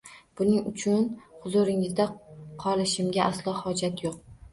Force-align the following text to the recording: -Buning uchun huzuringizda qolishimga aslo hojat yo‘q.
-Buning 0.39 0.61
uchun 0.69 1.03
huzuringizda 1.43 2.07
qolishimga 2.63 3.27
aslo 3.27 3.55
hojat 3.59 4.03
yo‘q. 4.07 4.17